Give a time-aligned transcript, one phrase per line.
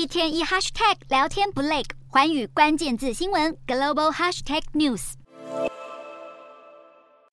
[0.00, 5.12] 一天一 hashtag 聊天不累，环宇关键字新闻 global hashtag news。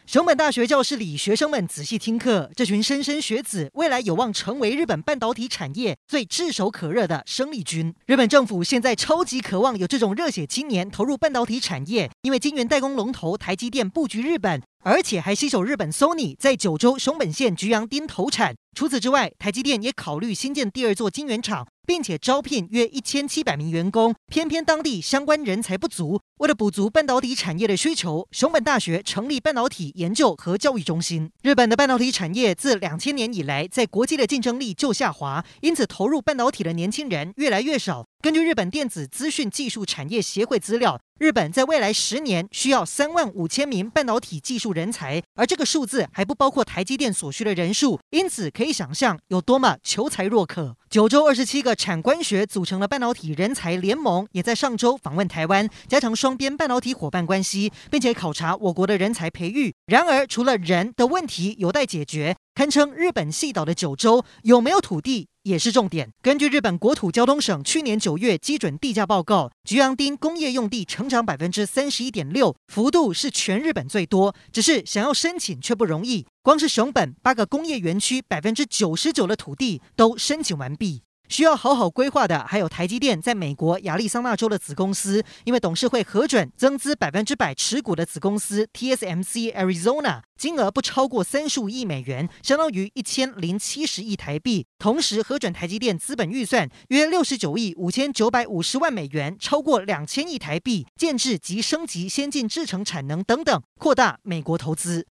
[0.06, 2.52] 熊本大学教室里，学生们仔细听课。
[2.58, 7.96] 这群莘莘学子未来有望成为日本半导体产业最炙手可热的生力军。
[8.06, 18.56] 日本政府现在超级渴望有这种热血青年投入半导体产业，因为晶圆代工龙头台积电布局日本，而且还携手日本 Sony 在九州熊本县菊阳町投产。
[18.74, 21.68] 除此之外，台积电也考虑新建第二座晶圆厂。
[21.88, 26.20] 并且招聘约一千七百名员工，偏偏当地相关人才不足。
[26.40, 31.32] 为了补足半导体产业的需求，熊本大学成立半导体研究和教育中心。
[31.42, 38.06] 日本的半导体产业自两千年以来，在国际的竞争力就下滑，因此投入半导体的年轻人越来越少。
[38.20, 50.76] 根据日本电子资讯技术产业协会资料，日本在未来十年需要三万五千名半导体技术人才，而这个数字还不包括台积电所需的人数，因此可以想象有多么求才若渴。
[50.90, 59.76] 九州二十七个产官学组成了半导体人才联盟，也在上周访问台湾，加强双边半导体伙伴关系，并且考察我国的人才培育。
[59.88, 65.30] 然而，除了人的问题有待解决，堪称日本细岛的九州有没有土地？
[65.44, 66.10] 也是重点。
[66.22, 74.36] 根据日本国土交通省去年九月基准地价报告，菊阳町工业用地成长百分之三十一点六，幅度是全日本最多。
[74.52, 81.04] 只是想要申请却不容易，光是熊本八个工业园区，百分之九十九的土地都申请完毕。
[81.30, 94.66] 需要好好规划的，还有台积电在美国亚利桑那州的子公司，因为董事会核准增资百分之百持股的子公司 TSMC Arizona，金额不超过三十五亿美元，相当于一千零七十亿台币。
[94.80, 105.06] 同时核准台积电资本预算约六十九亿五千九百五十万美元，超过两千亿台币，建置及升级先进制程产能等等，扩大美国投资。